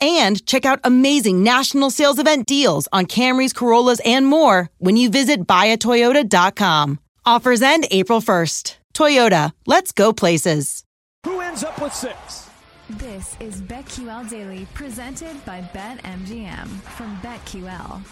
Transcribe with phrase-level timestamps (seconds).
[0.00, 5.10] and check out amazing national sales event deals on Camrys, Corollas, and more when you
[5.10, 6.98] visit buyatoyota.com.
[7.24, 8.76] Offers end April 1st.
[8.94, 10.84] Toyota, let's go places.
[11.24, 12.48] Who ends up with six?
[12.90, 18.02] This is BetQL Daily, presented by BetMGM from BetQL.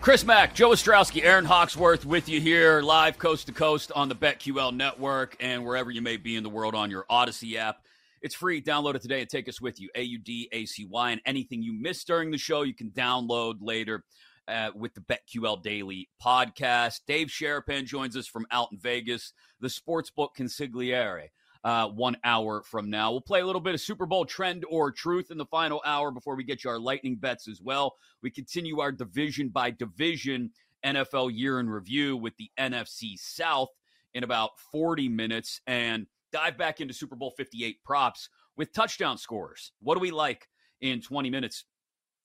[0.00, 4.14] Chris Mack, Joe Ostrowski, Erin Hawksworth with you here, live coast to coast on the
[4.14, 7.82] BetQL network and wherever you may be in the world on your Audacy app.
[8.22, 8.60] It's free.
[8.60, 9.88] Download it today and take us with you.
[9.94, 11.10] A U D A C Y.
[11.10, 14.04] And anything you missed during the show, you can download later
[14.48, 17.00] uh, with the BetQL Daily podcast.
[17.06, 21.28] Dave Sharapan joins us from out in Vegas, the Sportsbook Consigliere.
[21.64, 23.10] Uh, one hour from now.
[23.10, 26.12] We'll play a little bit of Super Bowl trend or truth in the final hour
[26.12, 27.96] before we get you our lightning bets as well.
[28.22, 30.52] We continue our division by division
[30.84, 33.70] NFL year in review with the NFC South
[34.14, 35.60] in about 40 minutes.
[35.66, 39.72] And dive back into Super Bowl 58 props with touchdown scores.
[39.80, 40.48] What do we like
[40.80, 41.64] in 20 minutes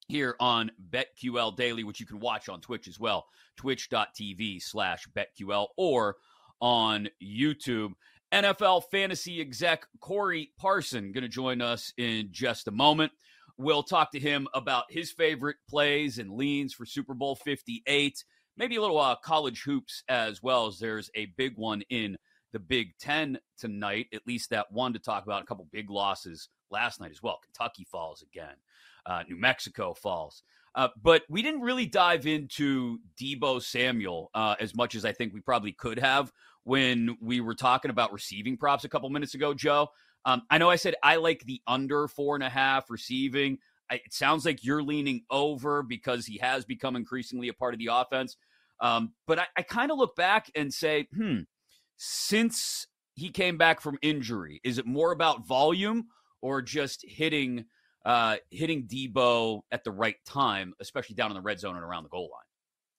[0.08, 3.26] here on BetQL Daily, which you can watch on Twitch as well,
[3.58, 6.18] twitch.tv slash BetQL or
[6.60, 7.92] on YouTube.
[8.34, 13.12] NFL fantasy exec Corey Parsons going to join us in just a moment.
[13.58, 18.24] We'll talk to him about his favorite plays and leans for Super Bowl 58,
[18.58, 22.18] maybe a little uh, college hoops as well, as there's a big one in
[22.54, 25.44] the Big Ten tonight, at least that one to talk about.
[25.44, 27.40] A couple big losses last night as well.
[27.44, 28.56] Kentucky falls again,
[29.06, 30.44] uh, New Mexico falls.
[30.76, 35.34] Uh, but we didn't really dive into Deebo Samuel uh, as much as I think
[35.34, 36.32] we probably could have
[36.64, 39.90] when we were talking about receiving props a couple minutes ago, Joe.
[40.26, 43.60] Um, I know I said I like the under four and a half receiving.
[43.92, 47.80] I, it sounds like you're leaning over because he has become increasingly a part of
[47.80, 48.38] the offense.
[48.80, 51.42] Um, but I, I kind of look back and say, hmm,
[51.98, 54.60] since he came back from injury?
[54.64, 56.08] Is it more about volume
[56.42, 57.66] or just hitting
[58.06, 62.04] uh, hitting Deebo at the right time, especially down in the red zone and around
[62.04, 62.44] the goal line?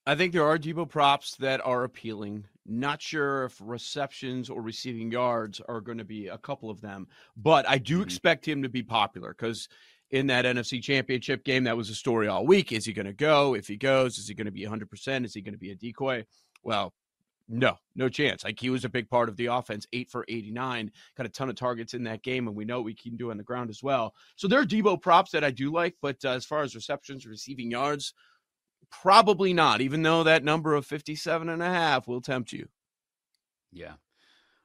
[0.06, 2.44] I think there are Deebo props that are appealing.
[2.66, 7.06] Not sure if receptions or receiving yards are going to be a couple of them,
[7.36, 8.04] but I do mm-hmm.
[8.04, 9.68] expect him to be popular because
[10.10, 12.72] in that NFC championship game, that was a story all week.
[12.72, 13.54] Is he going to go?
[13.54, 15.24] If he goes, is he going to be 100%?
[15.24, 16.24] Is he going to be a decoy?
[16.62, 16.94] Well,
[17.48, 18.44] no, no chance.
[18.44, 21.50] Like he was a big part of the offense, eight for 89, got a ton
[21.50, 23.82] of targets in that game, and we know we can do on the ground as
[23.82, 24.14] well.
[24.36, 27.26] So there are Deebo props that I do like, but uh, as far as receptions,
[27.26, 28.14] receiving yards,
[28.90, 32.68] probably not, even though that number of 57 and a half will tempt you.
[33.72, 33.94] Yeah.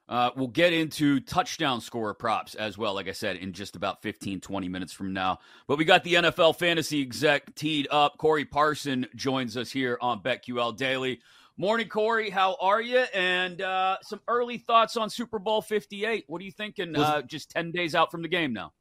[0.07, 4.01] Uh, we'll get into touchdown score props as well, like I said, in just about
[4.01, 5.37] 15, 20 minutes from now.
[5.67, 8.17] But we got the NFL fantasy exec teed up.
[8.17, 11.19] Corey Parsons joins us here on BetQL Daily.
[11.61, 12.29] Morning, Corey.
[12.29, 12.99] How are you?
[13.13, 16.23] And uh, some early thoughts on Super Bowl 58.
[16.27, 18.71] What are you thinking uh, just 10 days out from the game now?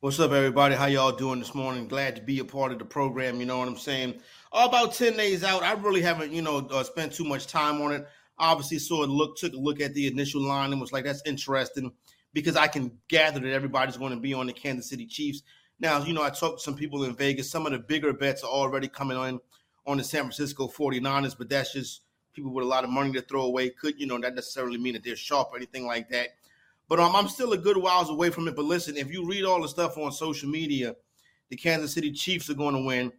[0.00, 0.74] What's up, everybody?
[0.74, 1.86] How y'all doing this morning?
[1.86, 3.38] Glad to be a part of the program.
[3.38, 4.20] You know what I'm saying?
[4.50, 5.62] All about 10 days out.
[5.62, 8.08] I really haven't, you know, uh, spent too much time on it.
[8.40, 11.22] obviously saw a look, took a look at the initial line and was like, that's
[11.26, 11.92] interesting
[12.32, 15.42] because I can gather that everybody's going to be on the Kansas City Chiefs.
[15.78, 17.48] Now, you know, I talked to some people in Vegas.
[17.48, 19.38] Some of the bigger bets are already coming on
[19.90, 22.02] on the San Francisco 49ers, but that's just
[22.32, 23.70] people with a lot of money to throw away.
[23.70, 26.28] Could, you know, not necessarily mean that they're sharp or anything like that.
[26.88, 28.56] But um, I'm still a good whiles away from it.
[28.56, 30.96] But listen, if you read all the stuff on social media,
[31.48, 33.12] the Kansas City Chiefs are going to win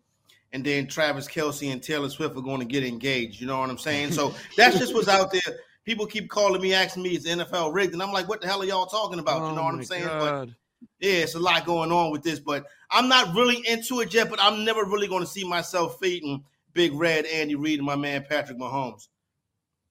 [0.53, 3.39] and then Travis Kelce and Taylor Swift are going to get engaged.
[3.39, 4.12] You know what I'm saying?
[4.12, 5.59] So that's just what's out there.
[5.85, 7.94] People keep calling me, asking me, is the NFL rigged?
[7.94, 9.41] And I'm like, what the hell are y'all talking about?
[9.41, 10.06] Oh you know what I'm saying?
[10.06, 10.50] God.
[10.79, 14.13] But yeah, it's a lot going on with this, but I'm not really into it
[14.13, 14.29] yet.
[14.29, 17.95] But I'm never really going to see myself fading Big Red Andy Reid and my
[17.95, 19.07] man Patrick Mahomes.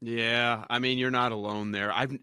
[0.01, 1.93] Yeah, I mean you're not alone there.
[1.93, 2.21] I've I've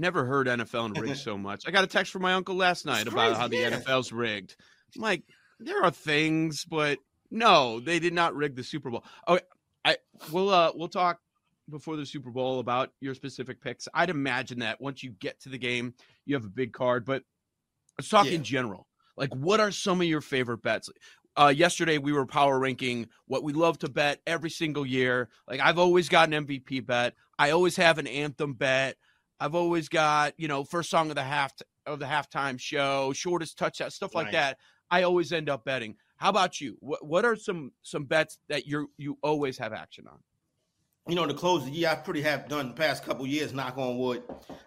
[0.00, 1.64] never heard NFL and rigged so much.
[1.66, 3.70] I got a text from my uncle last night It's about crazy, how the yeah.
[3.80, 4.56] NFL's rigged.
[4.96, 5.22] I'm like,
[5.60, 6.98] there are things, but
[7.30, 9.04] no, they did not rig the Super Bowl.
[9.28, 9.42] Okay,
[9.84, 9.96] I
[10.32, 11.20] we'll uh we'll talk
[11.70, 13.86] before the Super Bowl about your specific picks.
[13.94, 15.94] I'd imagine that once you get to the game,
[16.24, 17.22] you have a big card, but
[17.98, 18.32] let's talk Yeah.
[18.32, 18.86] in general.
[19.16, 20.88] Like, what are some of your favorite bets?
[21.38, 25.28] Uh, yesterday we were power ranking what we love to bet every single year.
[25.46, 27.14] Like I've always got an MVP bet.
[27.38, 28.96] I always have an anthem bet.
[29.38, 31.52] I've always got you know first song of the half
[31.86, 34.32] of the halftime show, shortest touchdown, stuff like Right.
[34.32, 34.58] that.
[34.90, 35.94] I always end up betting.
[36.16, 36.76] How about you?
[36.80, 40.18] What what are some some bets that you you always have action on?
[41.08, 43.78] you know, to close the year, I pretty have done the past couple years, knock
[43.78, 44.22] on wood.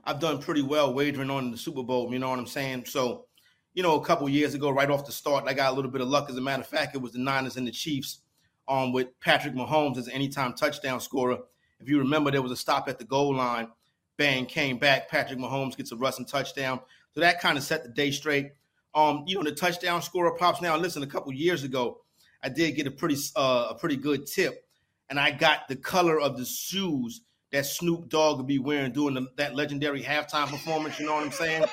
[0.05, 2.85] I've done pretty well wagering on the Super Bowl, you know what I'm saying?
[2.85, 3.27] So,
[3.73, 6.01] you know, a couple years ago, right off the start, I got a little bit
[6.01, 6.29] of luck.
[6.29, 8.19] As a matter of fact, it was the Niners and the Chiefs
[8.67, 11.39] um, with Patrick Mahomes as an anytime touchdown scorer.
[11.79, 13.69] If you remember, there was a stop at the goal line.
[14.17, 15.09] Bang, came back.
[15.09, 16.79] Patrick Mahomes gets a rushing touchdown.
[17.13, 18.51] So that kind of set the day straight.
[18.93, 22.01] Um, you know, the touchdown scorer pops Now, listen, a couple years ago,
[22.43, 24.65] I did get a pretty uh, a pretty good tip
[25.11, 27.21] and I got the color of the shoes
[27.51, 30.97] that Snoop Dogg would be wearing during the, that legendary halftime performance.
[30.99, 31.65] You know what I'm saying?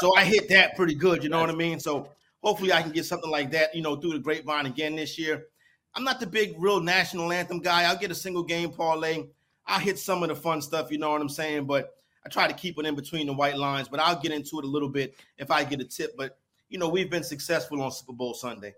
[0.00, 1.22] So I hit that pretty good.
[1.22, 1.80] You know what I mean?
[1.80, 2.08] So
[2.42, 3.74] hopefully I can get something like that.
[3.74, 5.46] You know, through the grapevine again this year.
[5.94, 7.82] I'm not the big real national anthem guy.
[7.84, 9.24] I'll get a single game parlay.
[9.66, 10.90] I'll hit some of the fun stuff.
[10.90, 11.66] You know what I'm saying?
[11.66, 13.88] But I try to keep it in between the white lines.
[13.88, 16.16] But I'll get into it a little bit if I get a tip.
[16.16, 18.74] But you know, we've been successful on Super Bowl Sunday.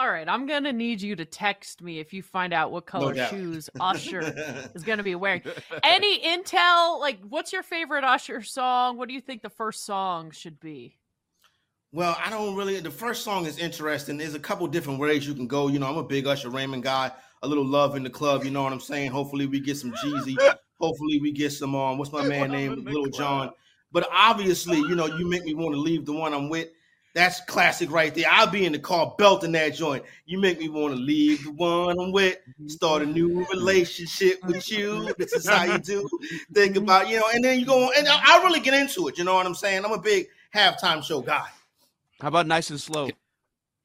[0.00, 3.12] All right, I'm gonna need you to text me if you find out what color
[3.12, 3.28] doubt.
[3.28, 4.22] shoes Usher
[4.74, 5.42] is gonna be wearing.
[5.82, 6.98] Any intel?
[6.98, 8.96] Like, what's your favorite Usher song?
[8.96, 10.96] What do you think the first song should be?
[11.92, 12.80] Well, I don't really.
[12.80, 14.16] The first song is interesting.
[14.16, 15.68] There's a couple different ways you can go.
[15.68, 17.10] You know, I'm a big Usher Raymond guy.
[17.42, 18.42] A little love in the club.
[18.42, 19.10] You know what I'm saying?
[19.10, 20.34] Hopefully, we get some Jeezy.
[20.80, 21.74] Hopefully, we get some.
[21.74, 22.84] Um, what's my man Love name?
[22.86, 23.08] Little.
[23.08, 23.50] John.
[23.92, 26.68] But obviously, you know, you make me want to leave the one I'm with.
[27.14, 28.26] That's classic right there.
[28.30, 30.04] I'll be in the car belting that joint.
[30.26, 34.70] You make me want to leave the one I'm with, start a new relationship with
[34.70, 35.12] you.
[35.18, 36.08] This is how you do.
[36.54, 39.08] Think about, you know, and then you go on, and I, I really get into
[39.08, 39.18] it.
[39.18, 39.84] You know what I'm saying?
[39.84, 41.46] I'm a big halftime show guy.
[42.20, 43.06] How about nice and slow?
[43.06, 43.16] Like,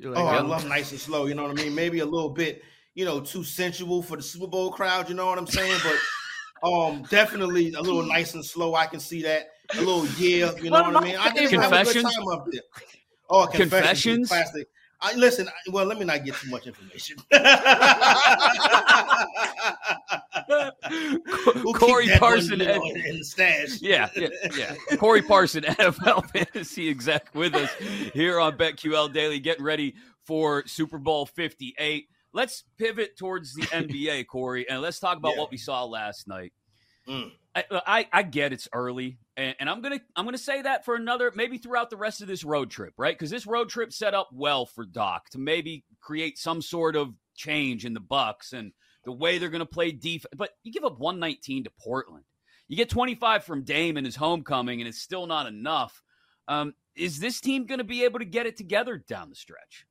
[0.03, 1.25] Oh, I love nice and slow.
[1.25, 1.73] You know what I mean?
[1.73, 2.63] Maybe a little bit,
[2.95, 5.07] you know, too sensual for the Super Bowl crowd.
[5.07, 5.79] You know what I'm saying?
[5.83, 8.75] But um, definitely a little nice and slow.
[8.75, 9.51] I can see that.
[9.73, 10.51] A little yeah.
[10.61, 11.15] You know One what I mean?
[11.15, 12.61] I think have a good time up there.
[13.29, 13.69] Oh, confessions.
[13.71, 14.27] Confessions?
[14.29, 14.67] Classic.
[15.01, 17.17] I, listen, I, well, let me not get too much information.
[21.63, 23.81] We'll Corey Parsons, in, in the stash.
[23.81, 24.75] Yeah, yeah, yeah.
[24.97, 27.71] Corey Parsons, NFL fantasy exec, with us
[28.13, 32.07] here on BetQL Daily, getting ready for Super Bowl 58.
[32.33, 35.41] Let's pivot towards the NBA, Corey, and let's talk about Yeah.
[35.41, 36.53] what we saw last night.
[37.07, 37.31] Mm.
[37.55, 40.95] I, I, I get it's early, and, and I'm gonna I'm gonna say that for
[40.95, 43.17] another maybe throughout the rest of this road trip, right?
[43.17, 47.13] Because this road trip set up well for Doc to maybe create some sort of
[47.35, 48.71] change in the Bucks and
[49.05, 50.33] the way they're gonna play defense.
[50.35, 52.25] But you give up 119 to Portland.
[52.67, 56.01] You get 25 from Dame in his homecoming, and it's still not enough.
[56.47, 59.85] Um, is this team going to be able to get it together down the stretch?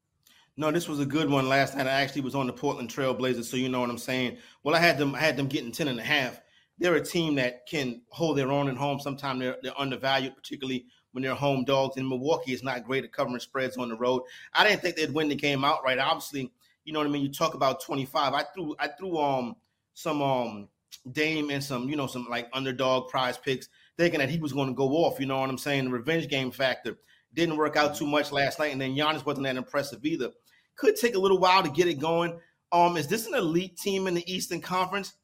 [0.57, 1.87] No, this was a good one last night.
[1.87, 4.39] I actually was on the Portland Trail Blazers, so you know what I'm saying.
[4.63, 6.41] Well, I had them I had them getting 10 and a half.
[6.79, 8.99] They're a team that can hold their own at home.
[9.01, 11.97] Sometimes they're they're undervalued, particularly when they're home dogs.
[11.97, 14.23] And Milwaukee is not great at covering spreads on the road.
[14.53, 15.99] I didn't think they'd win the game outright.
[15.99, 16.51] Obviously,
[16.85, 17.23] you know what I mean.
[17.23, 18.33] You talk about 25.
[18.33, 19.57] I threw I threw um
[19.95, 20.69] some um
[21.11, 24.69] Dame and some you know some like underdog prize picks, thinking that he was going
[24.69, 25.21] to go off.
[25.21, 25.85] You know what I'm saying?
[25.85, 26.99] The revenge game factor
[27.35, 30.31] didn't work out too much last night, and then Giannis wasn't that impressive either.
[30.77, 32.39] Could take a little while to get it going.
[32.73, 35.15] Um, is this an elite team in the Eastern Conference?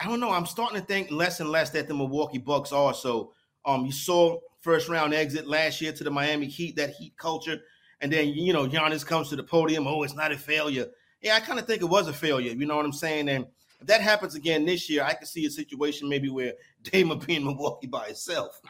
[0.00, 0.30] I don't know.
[0.30, 2.94] I'm starting to think less and less that the Milwaukee Bucks are.
[2.94, 3.32] So,
[3.64, 7.60] um, you saw first round exit last year to the Miami Heat, that Heat culture,
[8.00, 9.86] and then you know Giannis comes to the podium.
[9.86, 10.86] Oh, it's not a failure.
[11.20, 12.52] Yeah, I kind of think it was a failure.
[12.52, 13.28] You know what I'm saying?
[13.28, 13.46] And
[13.80, 16.52] If that happens again this year, I can see a situation maybe where
[16.82, 18.60] Dame will be in Milwaukee by itself.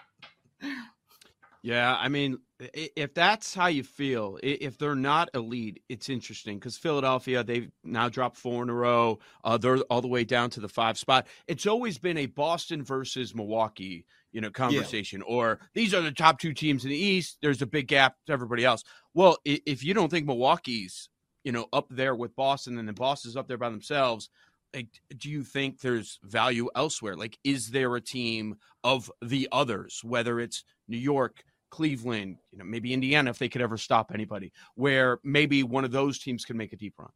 [1.62, 6.76] Yeah, I mean, if that's how you feel, if they're not elite, it's interesting because
[6.76, 9.18] Philadelphia they've now dropped four in a row.
[9.44, 11.26] Uh, they're all the way down to the five spot.
[11.46, 15.22] It's always been a Boston versus Milwaukee, you know, conversation.
[15.26, 15.34] Yeah.
[15.34, 17.38] Or these are the top two teams in the East.
[17.42, 18.82] There's a big gap to everybody else.
[19.14, 21.08] Well, if you don't think Milwaukee's,
[21.44, 24.30] you know, up there with Boston and then Boston's up there by themselves,
[24.74, 27.16] like, do you think there's value elsewhere?
[27.16, 31.44] Like, is there a team of the others, whether it's New York?
[31.70, 35.90] Cleveland, you know, maybe Indiana if they could ever stop anybody, where maybe one of
[35.90, 37.10] those teams can make a deep run.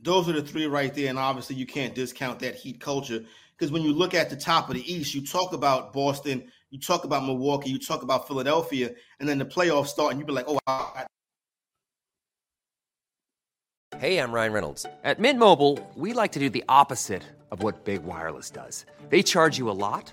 [0.00, 3.24] Those are the three right there, and obviously you can't discount that Heat culture
[3.56, 6.78] because when you look at the top of the East, you talk about Boston, you
[6.78, 10.32] talk about Milwaukee, you talk about Philadelphia, and then the playoffs start, and you be
[10.32, 10.58] like, oh.
[10.66, 11.06] I-
[13.98, 14.86] hey, I'm Ryan Reynolds.
[15.02, 18.86] At Mint Mobile, we like to do the opposite of what big wireless does.
[19.08, 20.12] They charge you a lot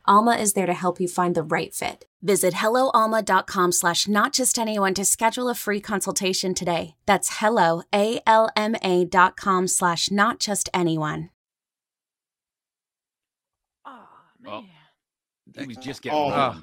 [0.11, 2.03] Alma is there to help you find the right fit.
[2.21, 6.95] Visit helloalma.com slash not just anyone to schedule a free consultation today.
[7.05, 11.29] That's hello, A-L-M-A dot com slash not just anyone.
[13.85, 14.05] Oh,
[14.41, 14.65] man.
[15.57, 16.19] he was just getting.
[16.19, 16.27] Oh.
[16.29, 16.55] Uh,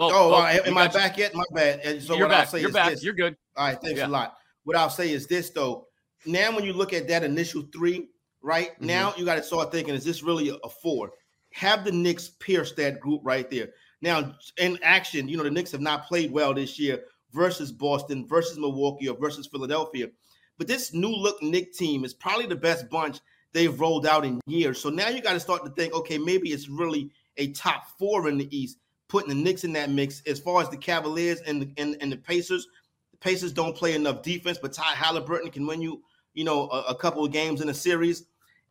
[0.00, 1.00] Oh, oh, uh, am I got you.
[1.00, 1.34] back yet?
[1.34, 1.80] My bad.
[1.80, 2.90] And so You're what I'll say You're is back.
[2.90, 3.02] this.
[3.02, 3.36] You're good.
[3.56, 4.06] All right, thanks Yeah.
[4.06, 4.36] a lot.
[4.62, 5.88] What I'll say is this though.
[6.24, 8.06] Now, when you look at that initial three,
[8.40, 8.86] right Mm-hmm.
[8.86, 11.10] now you got to start thinking: Is this really a, a four?
[11.58, 13.70] Have the Knicks pierce that group right there.
[14.00, 18.28] Now, in action, you know, the Knicks have not played well this year versus Boston,
[18.28, 20.08] versus Milwaukee, or versus Philadelphia.
[20.56, 23.18] But this new look Knick team is probably the best bunch
[23.54, 24.80] they've rolled out in years.
[24.80, 28.28] So now you got to start to think, okay, maybe it's really a top four
[28.28, 30.22] in the East, putting the Knicks in that mix.
[30.28, 32.68] As far as the Cavaliers and the and, and the Pacers,
[33.10, 36.02] the Pacers don't play enough defense, but Ty Haliburton can win you,
[36.34, 38.26] you know, a, a couple of games in a series.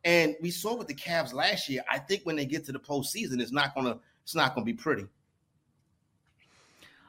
[0.08, 1.82] And we saw with the Cavs last year.
[1.90, 4.72] I think when they get to the postseason, it's not gonna it's not gonna be
[4.72, 5.06] pretty.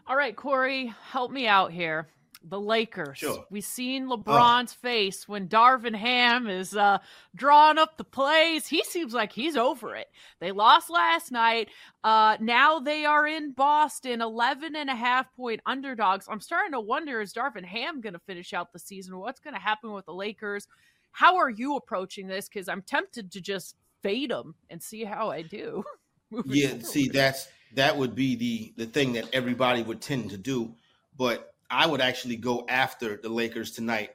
[0.05, 2.09] All right, Corey, help me out here.
[2.43, 3.17] The Lakers.
[3.17, 3.45] Sure.
[3.49, 6.97] We've seen LeBron's face when Darvin Ham is uh,
[7.35, 8.67] drawing up the plays.
[8.67, 10.07] He seems like he's over it.
[10.41, 11.69] They lost last night.
[12.03, 16.27] Uh, now they are in Boston, 11 and a half point underdogs.
[16.29, 19.17] I'm starting to wonder is Darvin Ham going to finish out the season?
[19.17, 20.67] What's going to happen with the Lakers?
[21.11, 22.47] How are you approaching this?
[22.47, 25.83] Because I'm tempted to just fade them and see how I do.
[26.45, 26.85] yeah, forward.
[26.85, 30.75] see, that's that would be the the thing that everybody would tend to do.
[31.17, 34.11] But I would actually go after the Lakers tonight.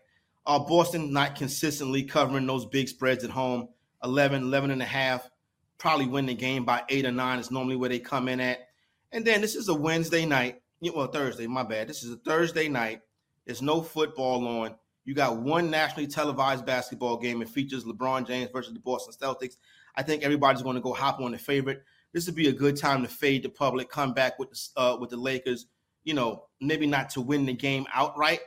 [0.46, 3.68] Uh, Boston not consistently covering those big spreads at home,
[4.02, 5.30] 11, 11 and a half.
[5.78, 8.68] Probably win the game by eight or nine is normally where they come in at.
[9.12, 10.60] And then this is a Wednesday night.
[10.82, 11.88] Well, Thursday, my bad.
[11.88, 13.00] This is a Thursday night.
[13.46, 14.74] There's no football on.
[15.04, 17.42] You got one nationally televised basketball game.
[17.42, 19.56] It features LeBron James versus the Boston Celtics.
[19.96, 21.84] I think everybody's going to go hop on the favorite.
[22.12, 24.96] This would be a good time to fade the public, come back with the, uh,
[24.99, 25.66] with the Lakers,
[26.04, 28.40] you know, maybe not to win the game outright,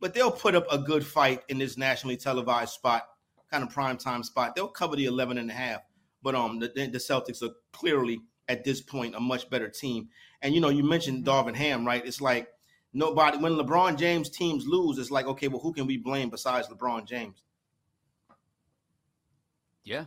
[0.00, 3.04] but they'll put up a good fight in this nationally televised spot,
[3.50, 4.54] kind of prime time spot.
[4.54, 5.80] They'll cover the 11 and a half.
[6.22, 10.08] But um, the, the Celtics are clearly at this point a much better team.
[10.42, 12.04] And you know, you mentioned Darvin Ham, right?
[12.04, 12.48] It's like
[12.94, 16.68] nobody when LeBron James teams lose, it's like, okay, well, who can we blame besides
[16.68, 17.42] LeBron James?
[19.84, 20.04] Yeah.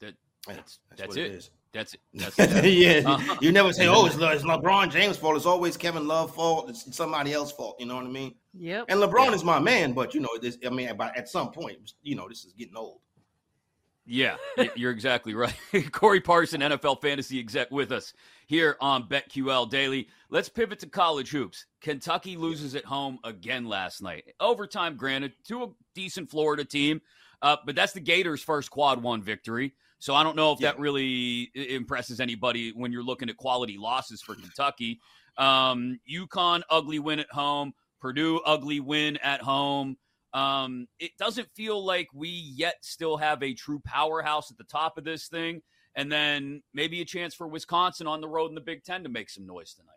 [0.00, 0.14] That
[0.46, 1.26] that's that's, that's it.
[1.26, 1.50] it is.
[1.70, 2.00] That's it.
[2.14, 2.64] That's it.
[2.72, 3.36] yeah, Uh-huh.
[3.42, 6.70] you never say, "Oh, it's, Le- it's LeBron James' fault." It's always Kevin Love fault.
[6.70, 7.76] It's somebody else's fault.
[7.78, 8.34] You know what I mean?
[8.54, 8.86] Yep.
[8.88, 10.56] And LeBron is my man, but you know, this.
[10.66, 13.00] I mean, but at some point, you know, this is getting old.
[14.10, 14.36] Yeah,
[14.74, 15.54] you're exactly right.
[15.92, 18.14] Corey Parsons, NFL fantasy exec, with us
[18.46, 20.08] here on BetQL Daily.
[20.30, 21.66] Let's pivot to college hoops.
[21.82, 24.24] Kentucky loses at home again last night.
[24.40, 27.02] Overtime, granted, to a decent Florida team,
[27.42, 29.74] uh, but that's the Gators' first quad one victory.
[29.98, 34.22] So I don't know if that really impresses anybody when you're looking at quality losses
[34.22, 35.00] for Kentucky.
[35.36, 37.74] Um, UConn ugly win at home.
[38.00, 39.96] Purdue ugly win at home.
[40.34, 44.98] Um, it doesn't feel like we yet still have a true powerhouse at the top
[44.98, 45.62] of this thing,
[45.94, 49.08] and then maybe a chance for Wisconsin on the road in the Big Ten to
[49.08, 49.92] make some noise tonight.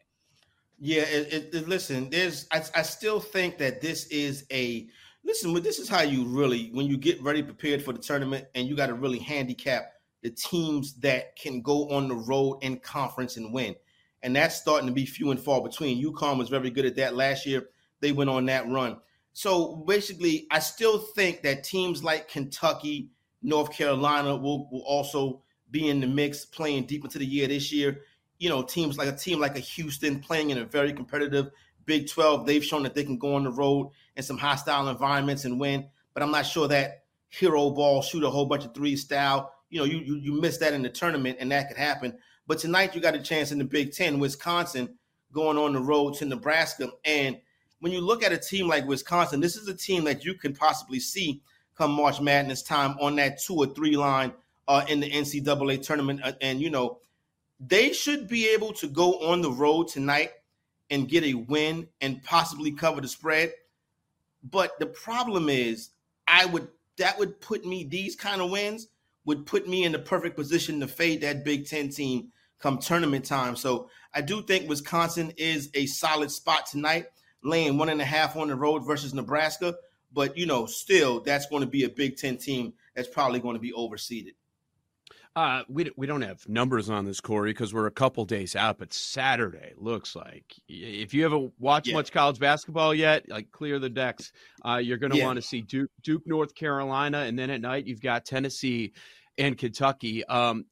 [0.80, 4.88] Yeah, it, it, listen, there's I, I still think that this is a
[5.24, 8.48] listen, but this is how you really when you get ready prepared for the tournament
[8.56, 12.80] and you got to really handicap the teams that can go on the road in
[12.80, 13.76] conference and win.
[14.24, 16.04] And that's starting to be few and far between.
[16.04, 17.70] UConn was very good at that last year.
[18.02, 18.98] They went on that run.
[19.34, 23.10] So basically, I still think that teams like Kentucky,
[23.42, 25.42] North Carolina will, will also
[25.72, 28.02] be in the mix playing deep into the year this year.
[28.40, 31.52] You know, teams like a team like a Houston playing in a very competitive
[31.86, 35.46] Big 12, they've shown that they can go on the road in some hostile environments
[35.46, 35.88] and win.
[36.14, 39.54] But I'm not sure that hero ball, shoot a whole bunch of three style.
[39.70, 42.18] You know, you you, you miss that in the tournament, and that could happen.
[42.48, 44.98] But tonight you got a chance in the Big Ten, Wisconsin
[45.32, 46.90] going on the road to Nebraska.
[47.06, 47.40] And
[47.82, 50.54] when you look at a team like Wisconsin, this is a team that you can
[50.54, 51.42] possibly see
[51.76, 54.32] come March Madness time on that two or three line
[54.68, 56.22] uh, in the NCAA tournament.
[56.24, 57.00] Uh, And you know,
[57.60, 60.32] they should be able to go on the road tonight
[60.90, 63.54] and get a win and possibly cover the spread.
[64.44, 65.90] But the problem is,
[66.28, 66.68] I would
[66.98, 68.88] that would put me these kind of wins
[69.26, 73.26] would put me in the perfect position to fade that Big Ten team come tournament
[73.26, 73.56] time.
[73.56, 77.06] So I do think Wisconsin is a solid spot tonight,
[77.44, 79.76] laying one and a half on the road versus Nebraska.
[80.14, 83.56] But you know, still, that's going to be a Big Ten team that's probably going
[83.56, 84.34] to be overseeded.
[85.34, 88.78] Uh, we we don't have numbers on this, Corey, because we're a couple days out.
[88.78, 91.94] But Saturday looks like if you haven't watched Yeah.
[91.94, 94.34] much college basketball yet, like clear the decks.
[94.66, 95.26] Uh, you're going to Yeah.
[95.28, 98.92] want to see Duke, Duke, North Carolina, and then at night you've got Tennessee
[99.42, 100.24] and Kentucky.
[100.26, 100.66] Um,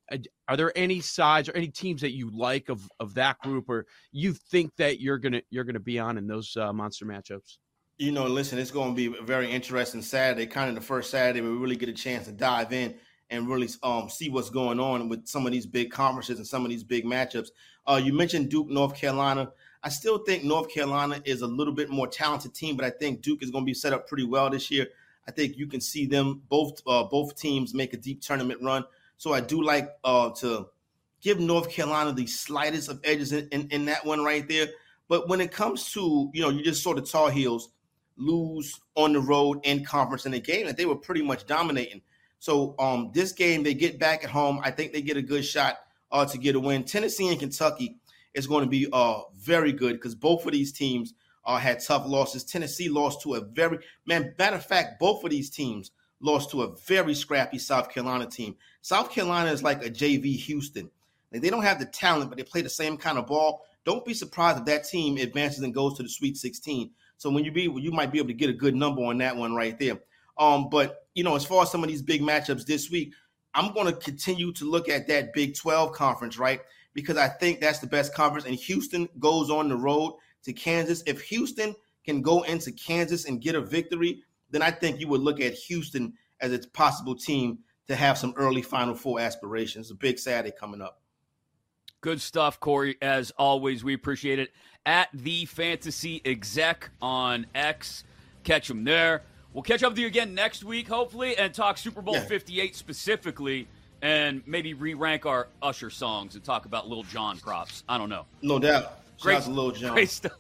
[0.47, 3.85] are there any sides or any teams that you like of of that group, or
[4.11, 7.57] you think that you're gonna you're gonna be on in those uh, monster matchups?
[7.97, 11.41] You know, listen, it's going to be very interesting Saturday, kind of the first Saturday
[11.41, 12.95] we really get a chance to dive in
[13.29, 16.63] and really um, see what's going on with some of these big conferences and some
[16.63, 17.49] of these big matchups.
[17.85, 19.51] Uh, you mentioned Duke, North Carolina.
[19.83, 23.21] I still think North Carolina is a little bit more talented team, but I think
[23.21, 24.87] Duke is going to be set up pretty well this year.
[25.27, 28.83] I think you can see them both uh, both teams make a deep tournament run.
[29.17, 30.69] So I do like uh, to
[31.21, 34.67] give North Carolina the slightest of edges in, in, in that one right there.
[35.07, 37.69] But when it comes to, you know, you just saw the Tar Heels
[38.15, 42.01] lose on the road in conference in a game that they were pretty much dominating.
[42.39, 44.61] So um, this game, they get back at home.
[44.63, 45.79] I think they get a good shot
[46.11, 46.83] uh, to get a win.
[46.83, 47.97] Tennessee and Kentucky
[48.33, 51.13] is going to be uh, very good because both of these teams
[51.49, 52.43] uh, had tough losses.
[52.43, 54.35] Tennessee lost to a very man.
[54.37, 58.55] Matter of fact, both of these teams lost to a very scrappy South Carolina team.
[58.81, 60.91] South Carolina is like a JV Houston.
[61.31, 63.65] Like, they don't have the talent, but they play the same kind of ball.
[63.83, 66.91] Don't be surprised if that team advances and goes to the Sweet 16.
[67.17, 69.35] So when you be, you might be able to get a good number on that
[69.35, 69.99] one right there.
[70.37, 73.13] Um, but you know, as far as some of these big matchups this week,
[73.55, 76.61] I'm going to continue to look at that Big 12 conference, right?
[76.93, 78.45] Because I think that's the best conference.
[78.45, 81.03] And Houston goes on the road to Kansas.
[81.05, 81.75] If Houston
[82.05, 85.53] can go into Kansas and get a victory, then I think you would look at
[85.53, 89.91] Houston as its possible team to have some early Final Four aspirations.
[89.91, 91.01] A big Saturday coming up.
[92.01, 92.97] Good stuff, Corey.
[93.01, 94.51] As always, we appreciate it.
[94.85, 98.05] At the Fantasy Exec on X,
[98.43, 99.23] catch him there.
[99.53, 102.21] We'll catch up with you again next week, hopefully, and talk Super Bowl yeah.
[102.21, 103.67] 58 specifically,
[104.01, 107.83] and maybe re rank our Usher songs and talk about Lil Jon props.
[107.89, 108.25] I don't know.
[108.41, 108.99] No doubt.
[109.21, 109.93] Great, Lil Jon.
[109.93, 110.37] Great stuff.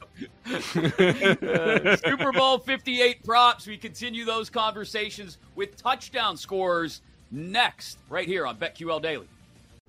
[0.47, 3.67] uh, Super Bowl 58 props.
[3.67, 9.27] We continue those conversations with touchdown scorers next, right here on BetQL Daily.